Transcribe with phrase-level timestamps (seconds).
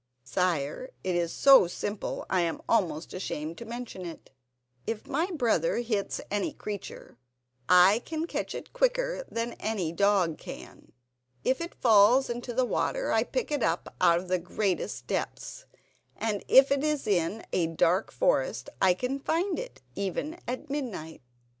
[0.23, 4.31] "Sire, it is so simple I am almost ashamed to mention it.
[4.87, 7.19] If my brother hits any creature
[7.69, 10.93] I catch it quicker than any dog can.
[11.43, 15.67] If it falls into the water I pick it up out of the greatest depths,
[16.17, 21.21] and if it is in a dark forest I can find it even at midnight."